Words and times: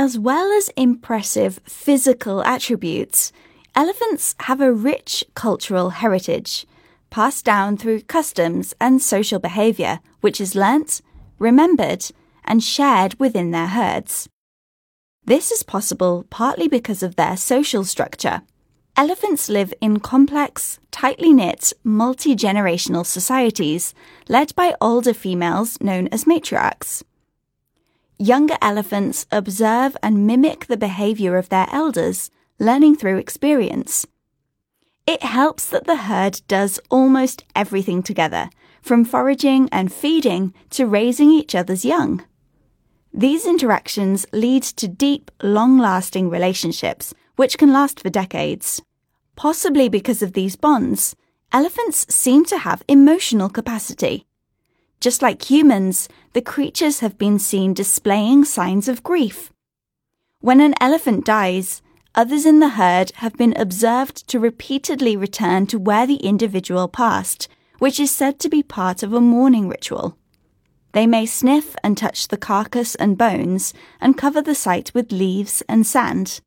As 0.00 0.18
well 0.18 0.50
as 0.52 0.70
impressive 0.78 1.60
physical 1.66 2.42
attributes, 2.42 3.32
elephants 3.74 4.34
have 4.40 4.62
a 4.62 4.72
rich 4.72 5.22
cultural 5.34 5.90
heritage, 5.90 6.64
passed 7.10 7.44
down 7.44 7.76
through 7.76 8.08
customs 8.08 8.72
and 8.80 9.02
social 9.02 9.38
behavior, 9.38 10.00
which 10.22 10.40
is 10.40 10.54
learnt, 10.54 11.02
remembered, 11.38 12.06
and 12.46 12.64
shared 12.64 13.20
within 13.20 13.50
their 13.50 13.66
herds. 13.66 14.26
This 15.26 15.50
is 15.50 15.62
possible 15.62 16.24
partly 16.30 16.66
because 16.66 17.02
of 17.02 17.16
their 17.16 17.36
social 17.36 17.84
structure. 17.84 18.40
Elephants 18.96 19.50
live 19.50 19.74
in 19.82 20.00
complex, 20.00 20.80
tightly 20.90 21.34
knit, 21.34 21.74
multi 21.84 22.34
generational 22.34 23.04
societies 23.04 23.92
led 24.30 24.54
by 24.54 24.74
older 24.80 25.12
females 25.12 25.78
known 25.78 26.08
as 26.08 26.24
matriarchs. 26.24 27.02
Younger 28.22 28.58
elephants 28.60 29.24
observe 29.32 29.96
and 30.02 30.26
mimic 30.26 30.66
the 30.66 30.76
behavior 30.76 31.38
of 31.38 31.48
their 31.48 31.66
elders, 31.72 32.30
learning 32.58 32.96
through 32.96 33.16
experience. 33.16 34.06
It 35.06 35.22
helps 35.22 35.64
that 35.70 35.86
the 35.86 35.96
herd 35.96 36.42
does 36.46 36.78
almost 36.90 37.44
everything 37.56 38.02
together, 38.02 38.50
from 38.82 39.06
foraging 39.06 39.70
and 39.72 39.90
feeding 39.90 40.52
to 40.68 40.84
raising 40.84 41.30
each 41.30 41.54
other's 41.54 41.82
young. 41.82 42.22
These 43.10 43.46
interactions 43.46 44.26
lead 44.34 44.64
to 44.64 44.86
deep, 44.86 45.30
long 45.42 45.78
lasting 45.78 46.28
relationships, 46.28 47.14
which 47.36 47.56
can 47.56 47.72
last 47.72 48.00
for 48.00 48.10
decades. 48.10 48.82
Possibly 49.34 49.88
because 49.88 50.20
of 50.20 50.34
these 50.34 50.56
bonds, 50.56 51.16
elephants 51.52 52.14
seem 52.14 52.44
to 52.44 52.58
have 52.58 52.82
emotional 52.86 53.48
capacity. 53.48 54.26
Just 55.00 55.22
like 55.22 55.50
humans, 55.50 56.08
the 56.34 56.42
creatures 56.42 57.00
have 57.00 57.16
been 57.16 57.38
seen 57.38 57.72
displaying 57.72 58.44
signs 58.44 58.86
of 58.86 59.02
grief. 59.02 59.50
When 60.40 60.60
an 60.60 60.74
elephant 60.80 61.24
dies, 61.24 61.80
others 62.14 62.44
in 62.44 62.60
the 62.60 62.70
herd 62.70 63.12
have 63.16 63.34
been 63.34 63.54
observed 63.56 64.28
to 64.28 64.38
repeatedly 64.38 65.16
return 65.16 65.66
to 65.68 65.78
where 65.78 66.06
the 66.06 66.16
individual 66.16 66.86
passed, 66.86 67.48
which 67.78 67.98
is 67.98 68.10
said 68.10 68.38
to 68.40 68.50
be 68.50 68.62
part 68.62 69.02
of 69.02 69.14
a 69.14 69.20
mourning 69.20 69.68
ritual. 69.68 70.18
They 70.92 71.06
may 71.06 71.24
sniff 71.24 71.76
and 71.82 71.96
touch 71.96 72.28
the 72.28 72.36
carcass 72.36 72.94
and 72.96 73.16
bones 73.16 73.72
and 74.00 74.18
cover 74.18 74.42
the 74.42 74.54
site 74.54 74.92
with 74.92 75.12
leaves 75.12 75.62
and 75.68 75.86
sand. 75.86 76.40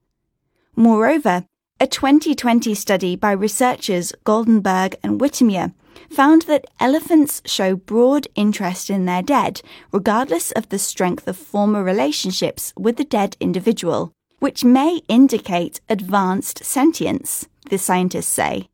Moreover, 0.75 1.45
a 1.83 1.85
2020 1.85 2.73
study 2.75 3.13
by 3.17 3.33
researchers 3.33 4.13
Goldenberg 4.23 4.95
and 5.03 5.19
Wittemyer 5.19 5.73
found 6.09 6.43
that 6.43 6.63
elephants 6.79 7.41
show 7.43 7.75
broad 7.75 8.25
interest 8.35 8.89
in 8.89 9.03
their 9.03 9.21
dead, 9.21 9.61
regardless 9.91 10.53
of 10.53 10.69
the 10.69 10.79
strength 10.79 11.27
of 11.27 11.35
former 11.35 11.83
relationships 11.83 12.71
with 12.77 12.95
the 12.95 13.03
dead 13.03 13.35
individual, 13.41 14.13
which 14.39 14.63
may 14.63 15.01
indicate 15.09 15.81
advanced 15.89 16.63
sentience, 16.63 17.49
the 17.69 17.77
scientists 17.77 18.27
say. 18.27 18.69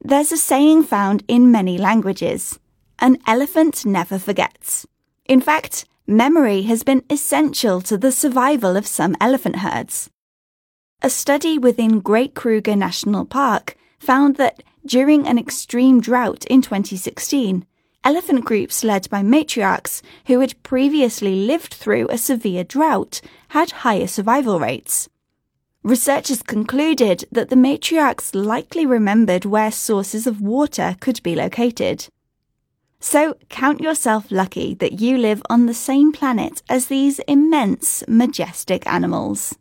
There's 0.00 0.30
a 0.30 0.36
saying 0.36 0.84
found 0.84 1.24
in 1.26 1.50
many 1.50 1.78
languages 1.78 2.60
an 3.00 3.18
elephant 3.26 3.84
never 3.84 4.20
forgets. 4.20 4.86
In 5.24 5.40
fact, 5.40 5.84
memory 6.06 6.62
has 6.62 6.84
been 6.84 7.02
essential 7.10 7.80
to 7.80 7.98
the 7.98 8.12
survival 8.12 8.76
of 8.76 8.86
some 8.86 9.16
elephant 9.20 9.56
herds. 9.56 10.10
A 11.02 11.08
study 11.08 11.56
within 11.56 12.00
Great 12.00 12.34
Kruger 12.34 12.76
National 12.76 13.24
Park 13.24 13.74
found 13.98 14.36
that 14.36 14.62
during 14.84 15.26
an 15.26 15.38
extreme 15.38 15.98
drought 15.98 16.44
in 16.44 16.60
2016, 16.60 17.64
elephant 18.04 18.44
groups 18.44 18.84
led 18.84 19.08
by 19.08 19.22
matriarchs 19.22 20.02
who 20.26 20.40
had 20.40 20.62
previously 20.62 21.46
lived 21.46 21.72
through 21.72 22.06
a 22.10 22.18
severe 22.18 22.64
drought 22.64 23.22
had 23.48 23.70
higher 23.70 24.06
survival 24.06 24.60
rates. 24.60 25.08
Researchers 25.82 26.42
concluded 26.42 27.24
that 27.32 27.48
the 27.48 27.56
matriarchs 27.56 28.34
likely 28.34 28.84
remembered 28.84 29.46
where 29.46 29.72
sources 29.72 30.26
of 30.26 30.42
water 30.42 30.96
could 31.00 31.22
be 31.22 31.34
located. 31.34 32.08
So 32.98 33.38
count 33.48 33.80
yourself 33.80 34.30
lucky 34.30 34.74
that 34.74 35.00
you 35.00 35.16
live 35.16 35.42
on 35.48 35.64
the 35.64 35.72
same 35.72 36.12
planet 36.12 36.60
as 36.68 36.86
these 36.86 37.20
immense, 37.20 38.04
majestic 38.06 38.86
animals. 38.86 39.54